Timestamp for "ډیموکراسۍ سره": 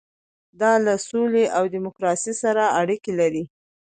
1.73-2.63